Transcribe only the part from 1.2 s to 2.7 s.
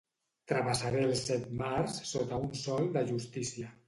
set mars sota un